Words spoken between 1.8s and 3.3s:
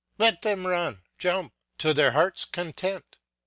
shout to their heart's content.